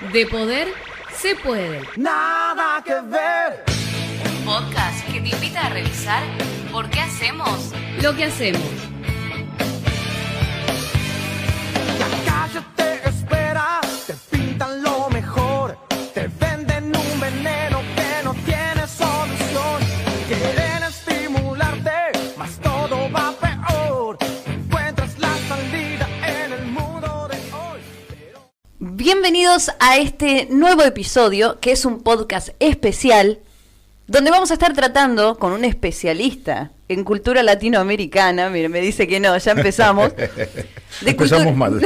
[0.00, 0.68] De poder
[1.12, 1.82] se puede.
[1.96, 3.64] Nada que ver.
[4.24, 6.22] Un podcast que te invita a revisar
[6.70, 8.87] por qué hacemos Lo que hacemos.
[29.10, 33.38] Bienvenidos a este nuevo episodio, que es un podcast especial,
[34.06, 38.50] donde vamos a estar tratando con un especialista en cultura latinoamericana.
[38.50, 40.14] Mire, me dice que no, ya empezamos.
[41.00, 41.80] De Empezamos mal.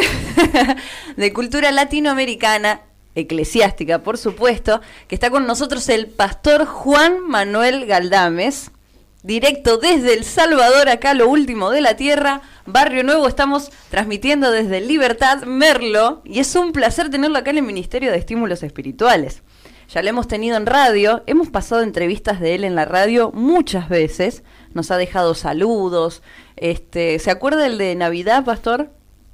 [1.17, 2.81] de cultura latinoamericana,
[3.15, 8.73] eclesiástica, por supuesto, que está con nosotros el pastor Juan Manuel Galdames,
[9.23, 14.81] directo desde El Salvador, acá lo último de la tierra, Barrio Nuevo, estamos transmitiendo desde
[14.81, 19.43] Libertad Merlo, y es un placer tenerlo acá en el Ministerio de Estímulos Espirituales.
[19.89, 23.89] Ya lo hemos tenido en radio, hemos pasado entrevistas de él en la radio muchas
[23.89, 26.23] veces, nos ha dejado saludos.
[26.57, 28.91] Este, ¿Se acuerda el de Navidad, pastor?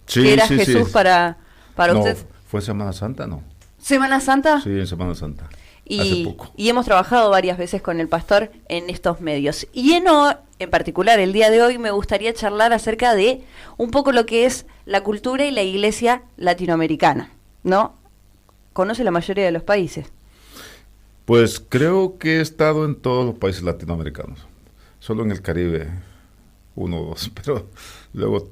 [0.06, 0.64] Sí, que era sí, sí.
[0.64, 1.38] Jesús para,
[1.76, 2.16] para no, usted.
[2.48, 3.26] ¿Fue Semana Santa?
[3.26, 3.44] No.
[3.78, 4.60] Semana Santa.
[4.60, 5.48] Sí, en Semana Santa.
[5.90, 6.52] Hace Y, poco.
[6.56, 9.66] y hemos trabajado varias veces con el pastor en estos medios.
[9.72, 10.04] Y en,
[10.58, 13.42] en particular, el día de hoy me gustaría charlar acerca de
[13.76, 17.30] un poco lo que es la cultura y la iglesia latinoamericana,
[17.62, 17.94] ¿no?
[18.72, 20.06] Conoce la mayoría de los países.
[21.24, 24.40] Pues creo que he estado en todos los países latinoamericanos.
[25.00, 25.88] Solo en el Caribe,
[26.74, 27.30] uno o dos.
[27.34, 27.66] Pero
[28.12, 28.48] luego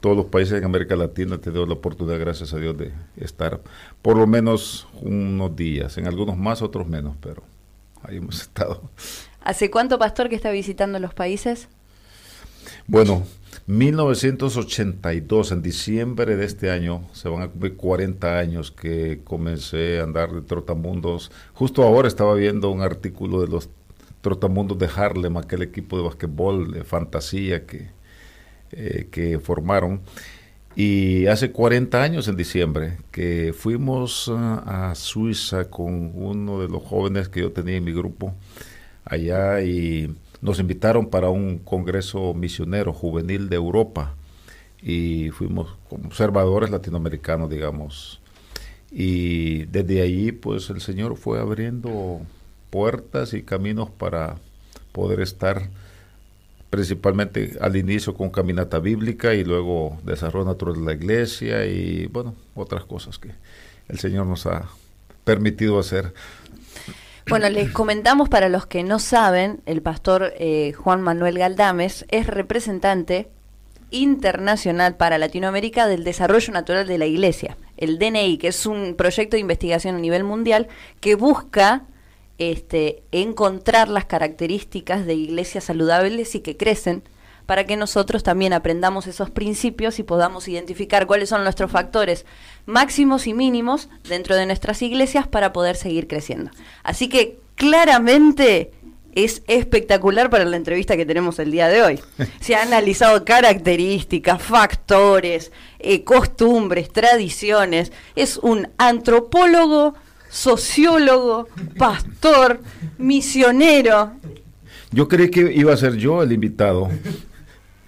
[0.00, 3.60] todos los países en América Latina tenido la oportunidad, gracias a Dios, de estar
[4.02, 5.98] por lo menos unos días.
[5.98, 7.42] En algunos más, otros menos, pero
[8.02, 8.82] ahí hemos estado.
[9.42, 11.68] ¿Hace cuánto, pastor, que está visitando los países?
[12.86, 13.24] Bueno,
[13.66, 20.04] 1982, en diciembre de este año, se van a cumplir 40 años que comencé a
[20.04, 21.30] andar de trotamundos.
[21.54, 23.68] Justo ahora estaba viendo un artículo de los
[24.20, 27.88] trotamundos de Harlem, aquel equipo de basquetbol de fantasía que,
[28.72, 30.00] eh, que formaron.
[30.76, 36.82] Y hace 40 años, en diciembre, que fuimos ah, a Suiza con uno de los
[36.82, 38.34] jóvenes que yo tenía en mi grupo
[39.04, 44.14] allá y nos invitaron para un congreso misionero juvenil de Europa
[44.82, 48.20] y fuimos observadores latinoamericanos, digamos.
[48.90, 52.20] Y desde ahí, pues el Señor fue abriendo
[52.70, 54.36] puertas y caminos para
[54.92, 55.68] poder estar
[56.70, 62.34] principalmente al inicio con caminata bíblica y luego desarrollo natural de la iglesia y bueno,
[62.54, 63.30] otras cosas que
[63.88, 64.68] el Señor nos ha
[65.24, 66.12] permitido hacer.
[67.28, 72.26] Bueno, les comentamos para los que no saben, el pastor eh, Juan Manuel Galdames es
[72.26, 73.28] representante
[73.90, 79.36] internacional para Latinoamérica del desarrollo natural de la iglesia, el DNI, que es un proyecto
[79.36, 80.68] de investigación a nivel mundial
[81.00, 81.84] que busca
[82.38, 87.02] este, encontrar las características de iglesias saludables y que crecen
[87.46, 92.26] para que nosotros también aprendamos esos principios y podamos identificar cuáles son nuestros factores
[92.66, 96.50] máximos y mínimos dentro de nuestras iglesias para poder seguir creciendo.
[96.82, 98.72] Así que claramente
[99.14, 102.00] es espectacular para la entrevista que tenemos el día de hoy.
[102.40, 107.92] Se han analizado características, factores, eh, costumbres, tradiciones.
[108.14, 109.94] Es un antropólogo,
[110.28, 112.60] sociólogo, pastor,
[112.98, 114.12] misionero,
[114.90, 116.88] Yo creí que iba a ser yo el invitado.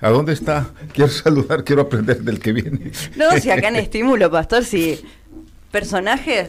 [0.00, 0.70] ¿A dónde está?
[0.94, 2.92] Quiero saludar, quiero aprender del que viene.
[3.16, 5.00] No, si acá en Estímulo, Pastor, si
[5.70, 6.46] personaje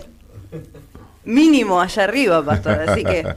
[1.26, 2.80] mínimo allá arriba, Pastor.
[2.88, 3.36] Así que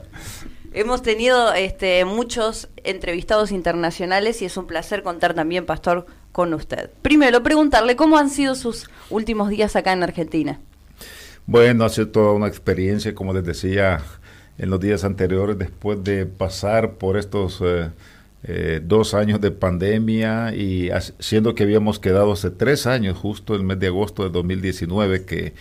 [0.73, 6.89] hemos tenido este, muchos entrevistados internacionales y es un placer contar también, Pastor, con usted.
[7.01, 10.59] Primero, preguntarle cómo han sido sus últimos días acá en Argentina.
[11.47, 14.01] Bueno, ha sido toda una experiencia, como les decía
[14.57, 17.91] en los días anteriores, después de pasar por estos eh,
[18.43, 20.89] eh, dos años de pandemia y
[21.19, 25.53] siendo que habíamos quedado hace tres años, justo el mes de agosto de 2019, que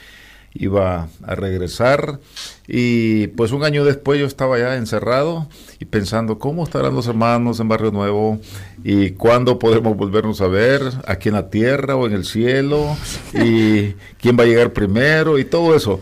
[0.55, 2.21] iba a regresar.
[2.67, 5.49] Y pues un año después yo estaba ya encerrado
[5.79, 8.41] y pensando cómo estarán los hermanos en Barrio Nuevo
[8.83, 12.97] y cuándo podremos volvernos a ver aquí en la tierra o en el cielo
[13.35, 16.01] y quién va a llegar primero y todo eso.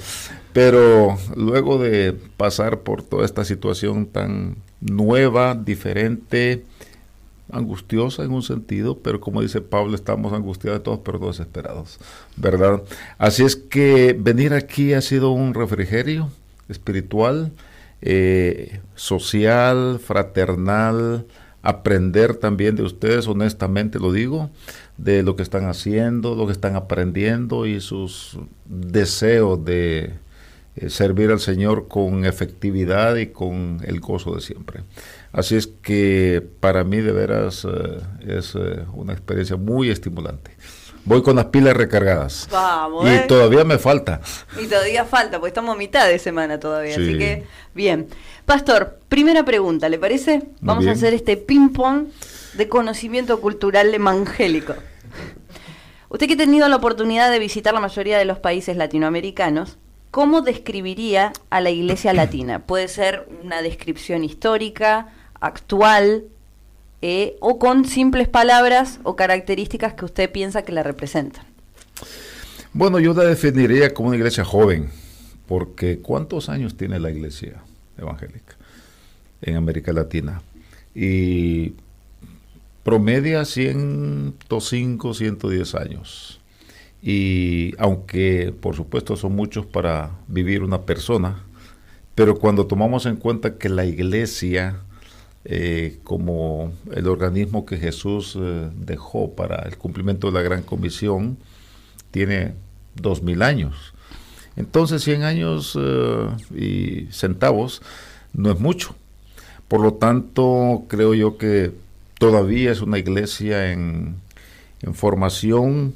[0.53, 6.65] Pero luego de pasar por toda esta situación tan nueva, diferente,
[7.53, 11.99] angustiosa en un sentido, pero como dice Pablo, estamos angustiados todos, pero todos desesperados,
[12.37, 12.83] ¿verdad?
[13.19, 16.31] Así es que venir aquí ha sido un refrigerio
[16.69, 17.53] espiritual,
[18.01, 21.27] eh, social, fraternal,
[21.63, 24.51] aprender también de ustedes, honestamente lo digo,
[24.97, 30.15] de lo que están haciendo, lo que están aprendiendo y sus deseos de
[30.75, 34.83] eh, servir al Señor con efectividad y con el gozo de siempre.
[35.33, 38.01] Así es que para mí de veras eh,
[38.39, 40.57] es eh, una experiencia muy estimulante.
[41.05, 42.49] Voy con las pilas recargadas.
[42.51, 43.25] Vamos, y ¿eh?
[43.27, 44.21] todavía me falta.
[44.63, 47.03] Y todavía falta, porque estamos a mitad de semana todavía, Sí.
[47.03, 47.45] así que
[47.75, 48.07] bien.
[48.45, 50.43] Pastor, primera pregunta, ¿le parece?
[50.61, 52.09] Vamos a hacer este ping-pong
[52.55, 54.75] de conocimiento cultural evangélico.
[56.09, 59.79] Usted que ha tenido la oportunidad de visitar la mayoría de los países latinoamericanos,
[60.11, 62.61] ¿cómo describiría a la iglesia latina?
[62.61, 65.09] Puede ser una descripción histórica,
[65.43, 66.25] actual,
[67.03, 71.45] eh, o con simples palabras o características que usted piensa que la representan.
[72.73, 74.89] Bueno, yo la definiría como una iglesia joven,
[75.47, 77.63] porque ¿cuántos años tiene la iglesia
[77.99, 78.57] evangélica
[79.43, 80.41] en América Latina?
[80.95, 81.75] Y
[82.85, 86.41] promedia 105, 110 años.
[87.03, 91.43] Y aunque por supuesto son muchos para vivir una persona,
[92.15, 94.81] pero cuando tomamos en cuenta que la iglesia,
[95.45, 101.37] eh, como el organismo que Jesús eh, dejó para el cumplimiento de la gran comisión,
[102.11, 102.55] tiene
[102.95, 103.93] dos mil años.
[104.57, 107.83] Entonces 100 años eh, y centavos
[108.33, 108.95] no es mucho.
[109.67, 111.73] Por lo tanto, creo yo que
[112.19, 114.17] todavía es una iglesia en,
[114.83, 115.95] en formación,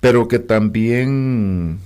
[0.00, 1.78] pero que también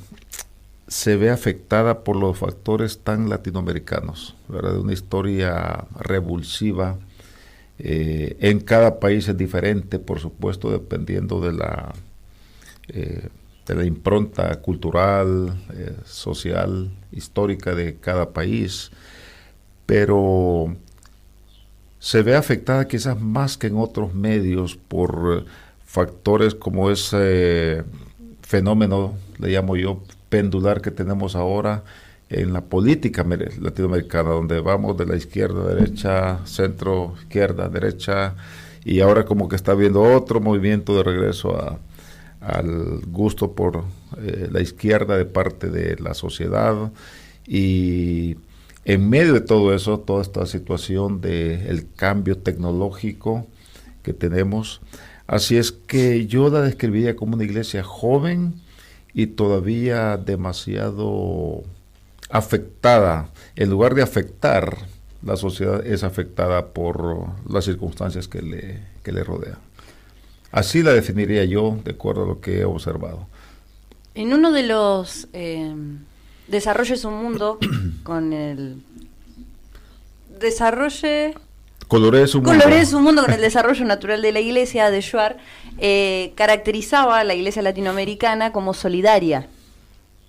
[0.90, 4.75] se ve afectada por los factores tan latinoamericanos, ¿verdad?
[4.75, 6.98] De una historia revulsiva.
[7.78, 11.94] eh, en cada país es diferente, por supuesto, dependiendo de la,
[12.88, 13.28] eh,
[13.66, 18.92] de la impronta cultural, eh, social, histórica de cada país,
[19.87, 20.76] pero
[21.98, 25.44] se ve afectada quizás más que en otros medios por
[25.84, 27.84] factores como ese
[28.42, 31.84] fenómeno, le llamo yo, pendular que tenemos ahora
[32.30, 33.26] en la política
[33.60, 38.36] latinoamericana, donde vamos de la izquierda derecha, centro, izquierda, derecha,
[38.84, 41.78] y ahora como que está habiendo otro movimiento de regreso a,
[42.40, 43.84] al gusto por
[44.18, 46.92] eh, la izquierda de parte de la sociedad.
[47.46, 48.36] Y
[48.84, 53.46] en medio de todo eso, toda esta situación del cambio tecnológico
[54.02, 54.80] que tenemos,
[55.26, 58.54] así es que yo la describiría como una iglesia joven
[59.14, 61.62] y todavía demasiado
[62.30, 63.30] afectada.
[63.56, 64.76] En lugar de afectar,
[65.22, 69.58] la sociedad es afectada por las circunstancias que le, que le rodean.
[70.52, 73.26] Así la definiría yo, de acuerdo a lo que he observado.
[74.14, 75.72] En uno de los eh,
[76.48, 77.58] desarrolles un mundo
[78.02, 78.82] con el
[80.40, 81.34] desarrolle
[81.90, 82.52] Coloré su mundo.
[82.52, 85.40] Coloré su mundo con el desarrollo natural de la iglesia de Schwartz
[85.78, 89.48] eh, caracterizaba a la iglesia latinoamericana como solidaria.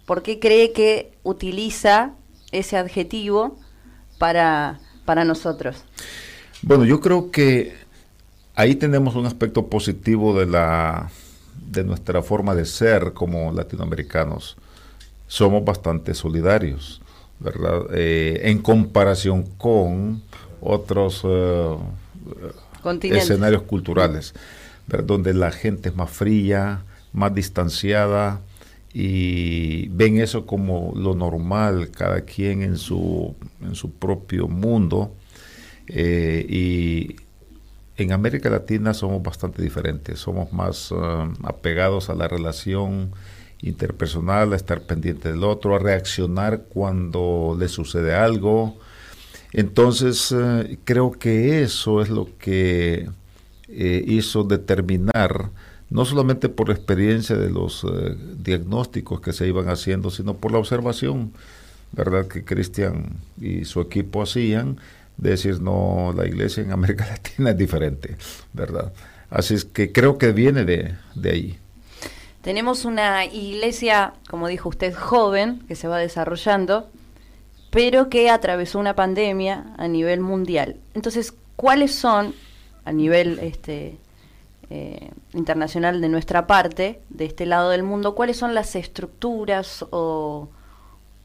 [0.08, 2.14] ¿Por qué cree que utiliza
[2.52, 3.60] ese adjetivo
[4.18, 5.84] para, para nosotros?
[6.64, 7.76] Bueno, yo creo que
[8.56, 11.12] ahí tenemos un aspecto positivo de la
[11.70, 14.58] de nuestra forma de ser como latinoamericanos.
[15.28, 17.04] Somos bastante solidarios,
[17.40, 17.84] ¿verdad?
[17.94, 20.24] Eh, en comparación con
[20.62, 21.76] otros eh,
[23.04, 24.34] escenarios culturales,
[24.88, 25.06] ¿verdad?
[25.06, 28.42] donde la gente es más fría, más distanciada
[28.94, 35.16] y ven eso como lo normal, cada quien en su, en su propio mundo.
[35.88, 37.16] Eh, y
[37.98, 40.96] en América Latina somos bastante diferentes, somos más eh,
[41.44, 43.12] apegados a la relación
[43.62, 48.78] interpersonal, a estar pendiente del otro, a reaccionar cuando le sucede algo.
[49.54, 53.10] Entonces, eh, creo que eso es lo que
[53.68, 55.50] eh, hizo determinar,
[55.90, 60.52] no solamente por la experiencia de los eh, diagnósticos que se iban haciendo, sino por
[60.54, 61.34] la observación,
[61.92, 64.80] ¿verdad?, que Cristian y su equipo hacían,
[65.18, 68.16] de decir, no, la iglesia en América Latina es diferente,
[68.54, 68.94] ¿verdad?
[69.30, 71.58] Así es que creo que viene de, de ahí.
[72.42, 76.90] Tenemos una iglesia, como dijo usted, joven, que se va desarrollando,
[77.72, 80.76] pero que atravesó una pandemia a nivel mundial.
[80.94, 82.36] Entonces, ¿cuáles son,
[82.84, 83.98] a nivel este,
[84.70, 90.50] eh, internacional de nuestra parte, de este lado del mundo, cuáles son las estructuras o,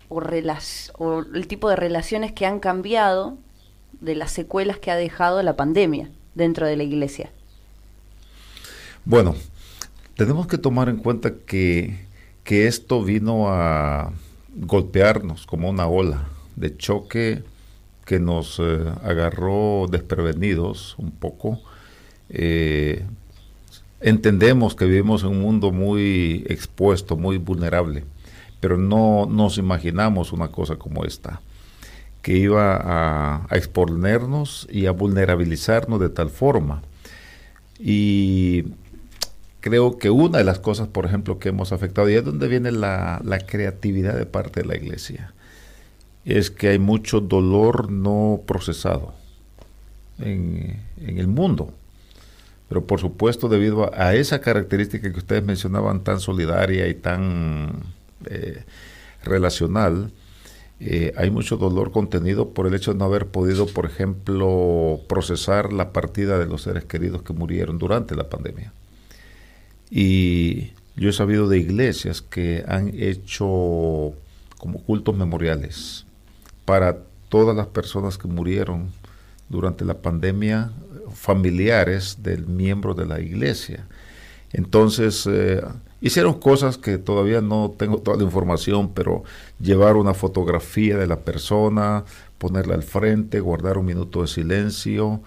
[0.09, 0.21] o,
[1.35, 3.37] el tipo de relaciones que han cambiado
[4.01, 7.31] de las secuelas que ha dejado la pandemia dentro de la iglesia?
[9.05, 9.35] Bueno,
[10.15, 12.07] tenemos que tomar en cuenta que,
[12.45, 14.13] que esto vino a
[14.55, 17.43] golpearnos como una ola de choque
[18.05, 21.61] que nos eh, agarró desprevenidos un poco.
[22.29, 23.05] Eh,
[24.01, 28.05] entendemos que vivimos en un mundo muy expuesto, muy vulnerable,
[28.61, 31.41] pero no nos imaginamos una cosa como esta,
[32.23, 36.83] que iba a, a exponernos y a vulnerabilizarnos de tal forma.
[37.79, 38.65] Y
[39.61, 42.71] creo que una de las cosas, por ejemplo, que hemos afectado, y es donde viene
[42.71, 45.35] la, la creatividad de parte de la iglesia,
[46.27, 49.15] es que hay mucho dolor no procesado
[50.19, 51.73] en, el mundo.
[52.69, 57.85] Pero por supuesto, debido a, a, esa característica que ustedes mencionaban tan solidaria y tan
[58.29, 58.65] eh,
[59.23, 60.11] relacional,
[60.81, 65.73] eh, hay mucho dolor contenido por el hecho de no haber podido, por ejemplo, procesar
[65.73, 68.73] la partida de los seres queridos que murieron durante la pandemia.
[69.91, 74.13] Y yo he sabido de iglesias que han hecho
[74.59, 76.06] como cultos memoriales
[76.67, 76.99] para
[77.31, 78.91] todas las personas que murieron
[79.49, 80.73] durante la pandemia,
[81.15, 83.87] familiares del miembro de la iglesia.
[84.53, 85.63] Entonces, eh,
[86.01, 89.25] hicieron cosas que todavía no tengo toda la información, pero
[89.61, 92.05] llevar una fotografía de la persona,
[92.39, 95.21] ponerla al frente, guardar un minuto de silencio,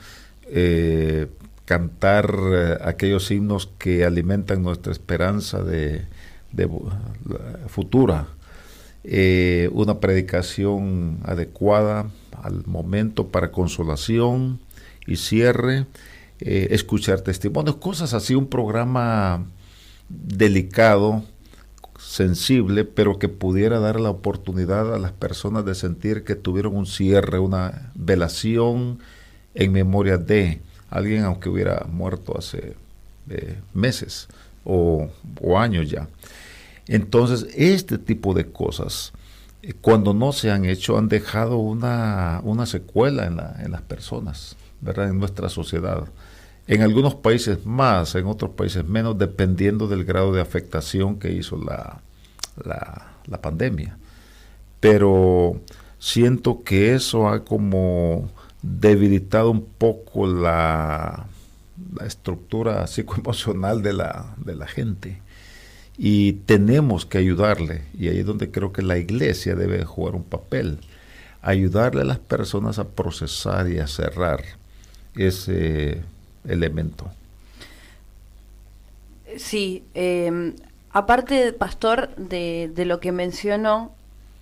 [0.48, 1.28] eh,
[1.66, 6.06] cantar eh, aquellos himnos que alimentan nuestra esperanza de,
[6.52, 6.70] de
[7.68, 8.28] futura,
[9.04, 12.10] eh, una predicación adecuada
[12.42, 14.60] al momento para consolación
[15.08, 15.86] y cierre,
[16.40, 19.46] eh, escuchar testimonios, cosas así, un programa
[20.10, 21.24] delicado,
[22.00, 26.86] sensible, pero que pudiera dar la oportunidad a las personas de sentir que tuvieron un
[26.86, 29.00] cierre, una velación
[29.54, 32.76] en memoria de alguien aunque hubiera muerto hace
[33.30, 34.28] eh, meses
[34.64, 35.10] o,
[35.42, 36.08] o, años ya.
[36.90, 39.14] Entonces, este tipo de cosas,
[39.62, 43.84] eh, cuando no se han hecho, han dejado una, una secuela en, la, en, las
[43.84, 45.08] personas, ¿verdad?
[45.10, 46.06] En nuestra sociedad.
[46.66, 51.58] En algunos países más, en otros países menos, dependiendo del grado de afectación que hizo
[51.64, 52.02] la,
[52.66, 53.96] la, la pandemia.
[54.80, 55.62] Pero
[56.00, 58.32] siento que eso ha como
[58.64, 61.28] debilitado un poco la,
[62.00, 65.22] la estructura psicoemocional de la, de la gente.
[66.02, 70.24] Y tenemos que ayudarle, y ahí es donde creo que la iglesia debe jugar un
[70.24, 70.80] papel,
[71.42, 74.42] ayudarle a las personas a procesar y a cerrar
[75.16, 76.02] ese
[76.48, 77.12] elemento.
[79.36, 80.54] Sí, eh,
[80.92, 83.92] aparte, pastor, de, de, lo que mencionó,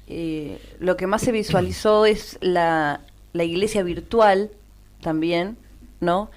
[0.08, 3.02] eh, lo que más se visualizó es la,
[3.34, 4.52] la iglesia virtual
[5.02, 5.58] también,
[6.02, 6.30] ¿no?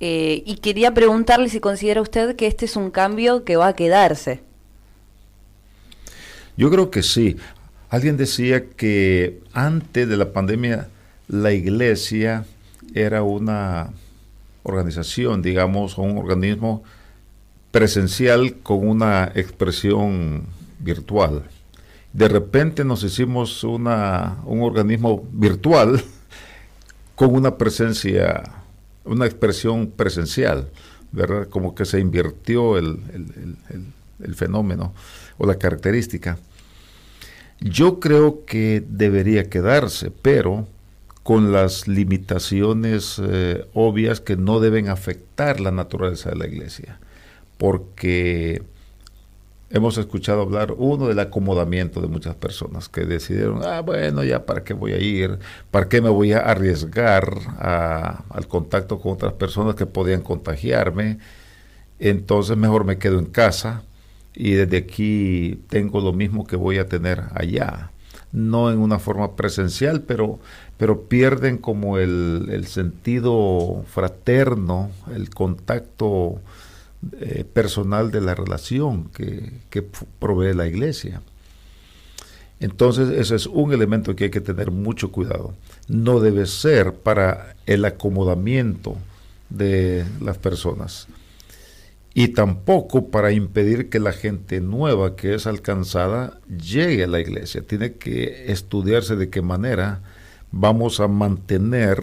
[0.00, 3.72] Eh, y quería preguntarle si considera usted que este es un cambio que va a
[3.72, 4.40] quedarse.
[6.58, 7.36] Yo creo que sí.
[7.88, 10.88] Alguien decía que antes de la pandemia
[11.28, 12.46] la iglesia
[12.94, 13.92] era una
[14.64, 16.82] organización, digamos, un organismo
[17.70, 20.46] presencial con una expresión
[20.80, 21.44] virtual.
[22.12, 26.02] De repente nos hicimos una, un organismo virtual
[27.14, 28.42] con una presencia,
[29.04, 30.68] una expresión presencial,
[31.12, 31.46] ¿verdad?
[31.48, 33.86] Como que se invirtió el, el,
[34.24, 34.92] el fenómeno
[35.36, 36.36] o la característica.
[37.60, 40.66] Yo creo que debería quedarse, pero
[41.22, 47.00] con las limitaciones eh, obvias que no deben afectar la naturaleza de la iglesia,
[47.58, 48.62] porque
[49.70, 54.64] hemos escuchado hablar, uno, del acomodamiento de muchas personas que decidieron, ah, bueno, ya para
[54.64, 55.38] qué voy a ir,
[55.70, 61.18] para qué me voy a arriesgar al contacto con otras personas que podían contagiarme,
[61.98, 63.82] entonces mejor me quedo en casa
[64.34, 67.90] y desde aquí tengo lo mismo que voy a tener allá.
[68.30, 70.38] No en una forma presencial, pero,
[70.76, 76.40] pero pierden como el, sentido fraterno, el contacto
[77.20, 81.22] eh, personal de la relación que, que, provee la iglesia.
[82.60, 85.54] Entonces, ese es un elemento que hay que tener mucho cuidado.
[85.88, 88.96] No debe ser para el acomodamiento
[89.48, 91.08] de las personas
[92.18, 97.62] y tampoco para impedir que la gente nueva que es alcanzada llegue a la iglesia.
[97.62, 100.00] Tiene que estudiarse de qué manera
[100.50, 102.02] vamos a mantener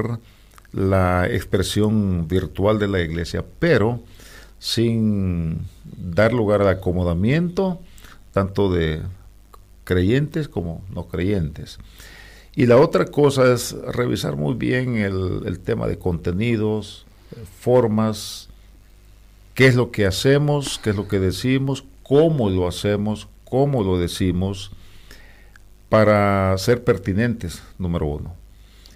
[0.71, 3.99] la expresión virtual de la iglesia, pero
[4.57, 7.81] sin dar lugar al acomodamiento
[8.31, 9.01] tanto de
[9.83, 11.77] creyentes como no creyentes.
[12.55, 17.05] Y la otra cosa es revisar muy bien el, tema de contenidos,
[17.59, 18.47] formas,
[19.55, 23.97] qué es lo que hacemos, qué es lo que decimos, cómo lo hacemos, cómo lo
[23.97, 24.71] decimos,
[25.89, 28.35] para ser pertinentes, número uno.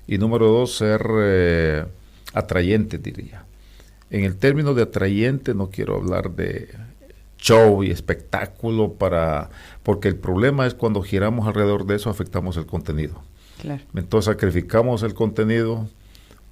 [0.06, 1.86] Y número dos, ser eh,
[2.34, 3.46] atrayentes, diría.
[4.12, 6.70] En el término de atrayente no quiero hablar de
[7.38, 9.50] show y espectáculo para
[9.84, 13.22] porque el problema es cuando giramos alrededor de eso afectamos el contenido.
[13.62, 13.84] Claro.
[13.96, 15.88] Entonces sacrificamos el contenido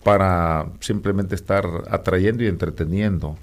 [0.03, 3.37] para simplemente estar atrayendo y entreteniendo.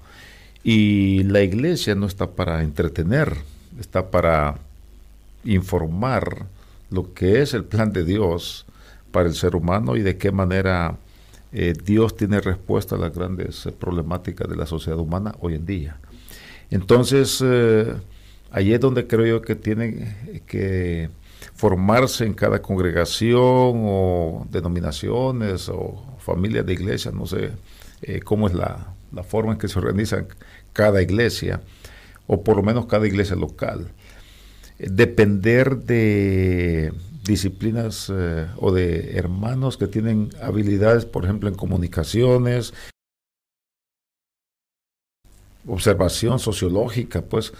[0.64, 3.36] Y la iglesia no está para entretener,
[3.78, 4.56] está para
[5.44, 6.46] informar
[6.90, 8.64] lo que es el plan de Dios
[9.12, 10.96] para el ser humano y de qué manera
[11.52, 15.66] eh, Dios tiene respuesta a las grandes eh, problemáticas de la sociedad humana hoy en
[15.66, 15.98] día.
[16.70, 17.94] Entonces, eh,
[18.50, 21.10] ahí es donde creo yo que tiene que
[21.54, 23.38] formarse en cada congregación
[23.84, 27.52] o denominaciones o familias de iglesias, no sé
[28.02, 30.26] eh, cómo es la, la, forma en que se organiza
[30.72, 31.60] cada iglesia,
[32.26, 33.92] o por lo menos cada iglesia local.
[34.78, 36.92] Eh, depender de
[37.24, 42.74] disciplinas eh, o de hermanos que tienen habilidades, por ejemplo, en comunicaciones,
[45.66, 47.52] observación sociológica, pues,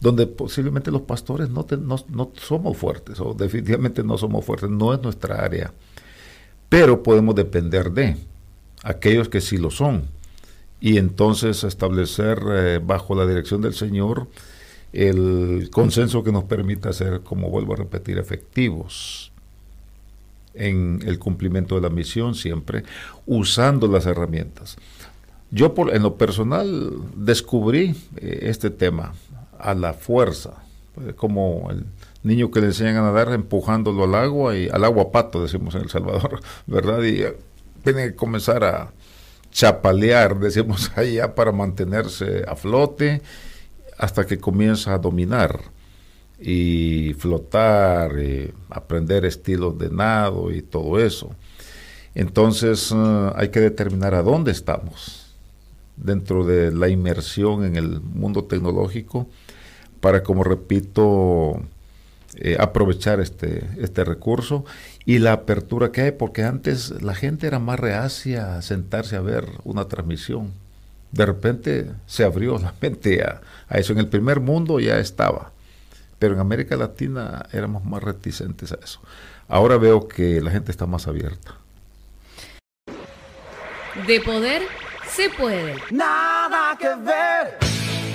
[0.00, 4.92] donde posiblemente los pastores no, no, no, somos fuertes, o definitivamente no somos fuertes, no
[4.92, 5.72] es nuestra área,
[6.68, 8.16] pero podemos depender de
[8.82, 10.04] aquellos que sí lo son,
[10.80, 14.28] y entonces establecer eh, bajo la dirección del Señor
[14.92, 19.30] el consenso que nos permita ser, como vuelvo a repetir, efectivos
[20.54, 22.82] en el cumplimiento de la misión siempre,
[23.26, 24.76] usando las herramientas.
[25.50, 29.12] Yo por, en lo personal descubrí eh, este tema
[29.58, 30.54] a la fuerza,
[30.94, 31.84] pues, como el
[32.26, 35.82] niño que le enseñan a nadar empujándolo al agua y al agua pato, decimos en
[35.82, 37.02] El Salvador, ¿verdad?
[37.02, 37.36] Y eh,
[37.84, 38.92] tiene que comenzar a
[39.50, 43.22] chapalear, decimos allá, para mantenerse a flote
[43.96, 45.60] hasta que comienza a dominar
[46.38, 51.30] y flotar, y aprender estilos de nado y todo eso.
[52.14, 55.34] Entonces uh, hay que determinar a dónde estamos
[55.96, 59.28] dentro de la inmersión en el mundo tecnológico
[60.00, 61.62] para, como repito,
[62.38, 64.66] eh, aprovechar este, este recurso
[65.06, 69.22] y la apertura que hay, porque antes la gente era más reacia a sentarse a
[69.22, 70.52] ver una transmisión.
[71.12, 73.94] De repente se abrió la mente a, a eso.
[73.94, 75.52] En el primer mundo ya estaba,
[76.18, 79.00] pero en América Latina éramos más reticentes a eso.
[79.48, 81.54] Ahora veo que la gente está más abierta.
[84.06, 84.62] De poder
[85.08, 85.76] se puede.
[85.90, 87.56] Nada que ver.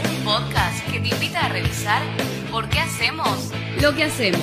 [0.08, 2.04] Un podcast que te invita a revisar
[2.52, 4.40] por qué hacemos lo que hacemos.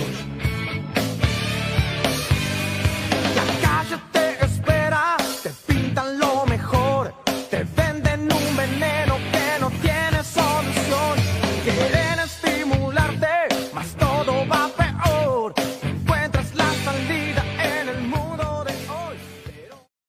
[3.37, 6.28] La calle te espera, te pintan los